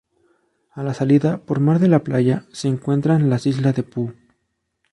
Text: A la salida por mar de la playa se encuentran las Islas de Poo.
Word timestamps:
A 0.71 0.81
la 0.81 0.95
salida 0.95 1.37
por 1.45 1.59
mar 1.59 1.77
de 1.77 1.87
la 1.87 1.99
playa 2.03 2.47
se 2.53 2.67
encuentran 2.67 3.29
las 3.29 3.45
Islas 3.45 3.75
de 3.75 3.83
Poo. 3.83 4.11